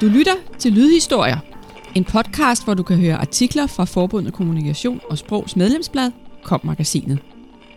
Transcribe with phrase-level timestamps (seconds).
[0.00, 1.38] Du lytter til Lydhistorier,
[1.94, 6.10] en podcast, hvor du kan høre artikler fra Forbundet Kommunikation og Sprogs medlemsblad,
[6.44, 7.18] Kom-magasinet.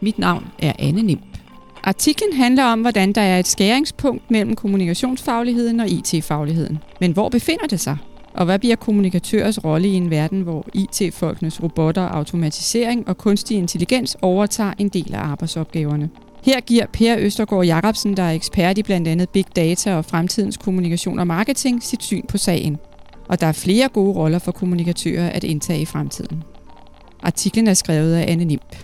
[0.02, 1.38] Mit navn er Anne Nimp.
[1.84, 6.80] Artiklen handler om, hvordan der er et skæringspunkt mellem kommunikationsfagligheden og IT-fagligheden.
[7.00, 7.98] Men hvor befinder det sig?
[8.34, 14.18] Og hvad bliver kommunikatørers rolle i en verden, hvor IT-folkenes robotter, automatisering og kunstig intelligens
[14.22, 16.10] overtager en del af arbejdsopgaverne?
[16.44, 20.58] Her giver Per Østergaard Jacobsen, der er ekspert i blandt andet big data og fremtidens
[20.58, 22.78] kommunikation og marketing, sit syn på sagen.
[23.28, 26.44] Og der er flere gode roller for kommunikatører at indtage i fremtiden.
[27.24, 28.76] Artiklen er skrevet af Anne Nimp.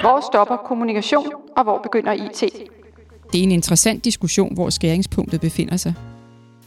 [0.00, 2.40] Hvor stopper kommunikation, og hvor begynder IT?
[3.32, 5.94] Det er en interessant diskussion, hvor skæringspunktet befinder sig.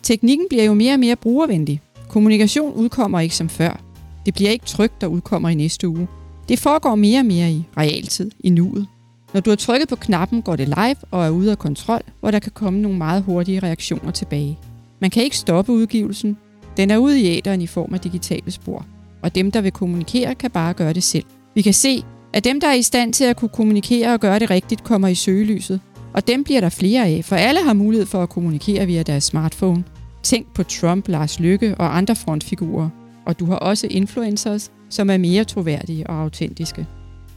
[0.04, 1.82] Teknikken bliver jo mere og mere brugervenlig.
[2.10, 3.82] Kommunikation udkommer ikke som før.
[4.26, 6.08] Det bliver ikke trygt, der udkommer i næste uge.
[6.50, 8.88] Det foregår mere og mere i realtid, i nuet.
[9.34, 12.32] Når du har trykket på knappen, går det live og er ude af kontrol, hvor
[12.32, 14.60] der kan komme nogle meget hurtige reaktioner tilbage.
[15.02, 16.38] Man kan ikke stoppe udgivelsen.
[16.78, 18.86] Den er ude i æderen i form af digitale spor.
[19.24, 21.26] Og dem, der vil kommunikere, kan bare gøre det selv.
[21.56, 22.04] Vi kan se,
[22.34, 25.08] at dem, der er i stand til at kunne kommunikere og gøre det rigtigt, kommer
[25.08, 25.80] i søgelyset.
[26.14, 29.24] Og dem bliver der flere af, for alle har mulighed for at kommunikere via deres
[29.24, 29.84] smartphone.
[30.24, 32.90] Tænk på Trump, Lars Lykke og andre frontfigurer.
[33.26, 36.88] Og du har også influencers, som er mere troværdige og autentiske.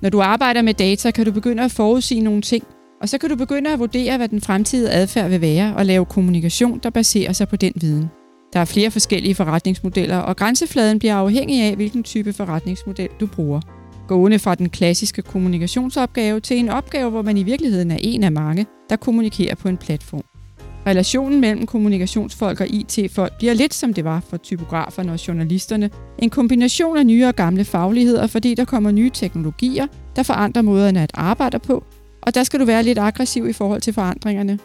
[0.01, 2.65] Når du arbejder med data, kan du begynde at forudsige nogle ting,
[3.01, 6.05] og så kan du begynde at vurdere, hvad den fremtidige adfærd vil være, og lave
[6.05, 8.11] kommunikation, der baserer sig på den viden.
[8.53, 13.61] Der er flere forskellige forretningsmodeller, og grænsefladen bliver afhængig af, hvilken type forretningsmodel du bruger.
[14.09, 18.33] Gående fra den klassiske kommunikationsopgave til en opgave, hvor man i virkeligheden er en af
[18.33, 20.38] mange, der kommunikerer på en platform.
[20.87, 25.91] Relationen mellem kommunikationsfolk og IT-folk bliver lidt som det var for typograferne og journalisterne.
[26.19, 31.03] En kombination af nye og gamle fagligheder, fordi der kommer nye teknologier, der forandrer måderne
[31.03, 31.85] at arbejde på,
[32.23, 34.59] og der skal du være lidt aggressiv i forhold til forandringerne.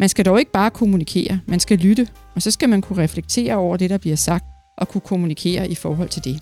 [0.00, 3.54] Man skal dog ikke bare kommunikere, man skal lytte, og så skal man kunne reflektere
[3.54, 4.44] over det, der bliver sagt,
[4.78, 6.40] og kunne kommunikere i forhold til det.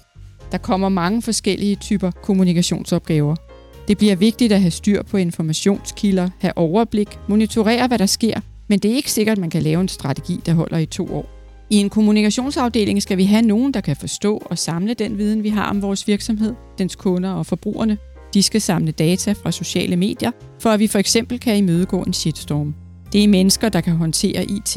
[0.52, 3.36] Der kommer mange forskellige typer kommunikationsopgaver.
[3.88, 8.78] Det bliver vigtigt at have styr på informationskilder, have overblik, monitorere, hvad der sker, men
[8.78, 11.36] det er ikke sikkert, at man kan lave en strategi, der holder i to år.
[11.70, 15.48] I en kommunikationsafdeling skal vi have nogen, der kan forstå og samle den viden, vi
[15.48, 17.98] har om vores virksomhed, dens kunder og forbrugerne.
[18.34, 22.12] De skal samle data fra sociale medier, for at vi for eksempel kan imødegå en
[22.12, 22.74] shitstorm.
[23.12, 24.76] Det er mennesker, der kan håndtere IT.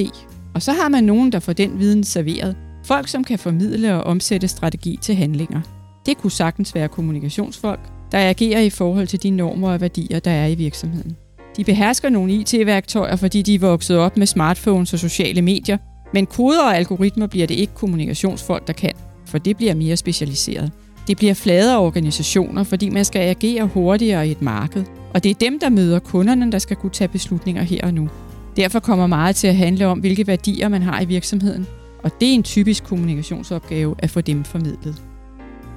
[0.54, 2.56] Og så har man nogen, der får den viden serveret.
[2.86, 5.62] Folk, som kan formidle og omsætte strategi til handlinger.
[6.06, 7.80] Det kunne sagtens være kommunikationsfolk,
[8.12, 11.18] der agerer i forhold til de normer og værdier, der er i virksomheden.
[11.60, 15.78] De behersker nogle IT-værktøjer, fordi de er vokset op med smartphones og sociale medier,
[16.14, 18.92] men koder og algoritmer bliver det ikke kommunikationsfolk, der kan,
[19.26, 20.72] for det bliver mere specialiseret.
[21.08, 24.84] Det bliver fladere organisationer, fordi man skal agere hurtigere i et marked,
[25.14, 28.10] og det er dem, der møder kunderne, der skal kunne tage beslutninger her og nu.
[28.56, 31.68] Derfor kommer meget til at handle om, hvilke værdier man har i virksomheden,
[32.04, 35.02] og det er en typisk kommunikationsopgave at få dem formidlet.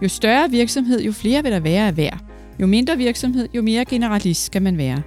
[0.02, 2.10] Jo større virksomhed, jo flere vil der være af hver.
[2.60, 5.02] Jo mindre virksomhed, jo mere generalist skal man være.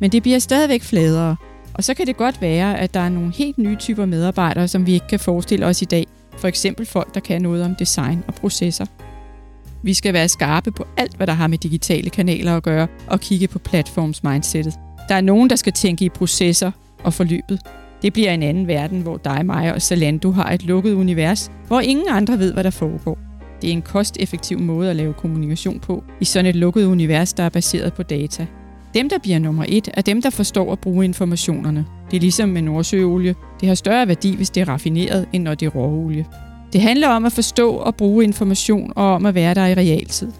[0.00, 1.36] Men det bliver stadigvæk fladere,
[1.74, 4.86] og så kan det godt være, at der er nogle helt nye typer medarbejdere, som
[4.86, 6.06] vi ikke kan forestille os i dag.
[6.38, 8.86] For eksempel folk, der kan noget om design og processer.
[9.82, 13.20] Vi skal være skarpe på alt, hvad der har med digitale kanaler at gøre, og
[13.20, 14.74] kigge på platforms-mindsetet.
[15.08, 16.70] Der er nogen, der skal tænke i processer
[17.04, 17.60] og forløbet.
[18.02, 21.80] Det bliver en anden verden, hvor dig, mig og Zalando har et lukket univers, hvor
[21.80, 23.18] ingen andre ved, hvad der foregår.
[23.62, 27.42] Det er en kosteffektiv måde at lave kommunikation på i sådan et lukket univers, der
[27.42, 28.46] er baseret på data.
[28.94, 31.86] Dem, der bliver nummer et, er dem, der forstår at bruge informationerne.
[32.10, 33.34] Det er ligesom med nordsøolie.
[33.60, 36.26] Det har større værdi, hvis det er raffineret, end når det er råolie.
[36.72, 40.32] Det handler om at forstå og bruge information og om at være der i realtid.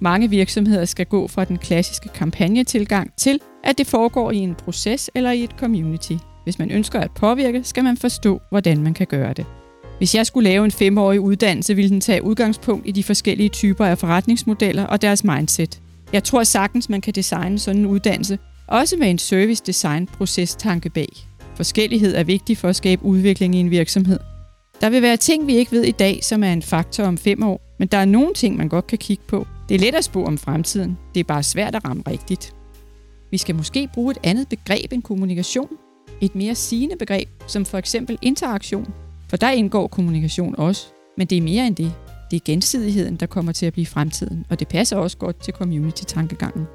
[0.00, 5.10] Mange virksomheder skal gå fra den klassiske kampagnetilgang til, at det foregår i en proces
[5.14, 6.12] eller i et community.
[6.44, 9.46] Hvis man ønsker at påvirke, skal man forstå, hvordan man kan gøre det.
[9.98, 13.86] Hvis jeg skulle lave en femårig uddannelse, ville den tage udgangspunkt i de forskellige typer
[13.86, 15.80] af forretningsmodeller og deres mindset.
[16.16, 20.54] Jeg tror sagtens, man kan designe sådan en uddannelse, også med en service design proces
[20.54, 21.08] tanke bag.
[21.56, 24.18] Forskellighed er vigtig for at skabe udvikling i en virksomhed.
[24.80, 27.42] Der vil være ting, vi ikke ved i dag, som er en faktor om fem
[27.42, 29.46] år, men der er nogle ting, man godt kan kigge på.
[29.68, 30.98] Det er let at spå om fremtiden.
[31.14, 32.54] Det er bare svært at ramme rigtigt.
[33.30, 35.68] Vi skal måske bruge et andet begreb end kommunikation.
[36.20, 38.94] Et mere sigende begreb, som for eksempel interaktion.
[39.30, 40.86] For der indgår kommunikation også.
[41.16, 41.92] Men det er mere end det.
[42.30, 45.54] Det er gensidigheden, der kommer til at blive fremtiden, og det passer også godt til
[45.54, 46.66] community-tankegangen.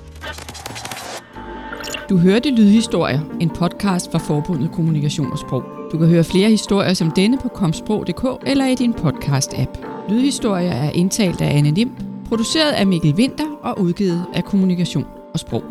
[2.10, 5.64] Du hørte Lydhistorier, en podcast fra Forbundet Kommunikation og Sprog.
[5.92, 9.86] Du kan høre flere historier som denne på komsprog.dk eller i din podcast-app.
[10.10, 11.92] Lydhistorier er indtalt af Anne Nim,
[12.28, 15.64] produceret af Mikkel Winter og udgivet af Kommunikation og Sprog.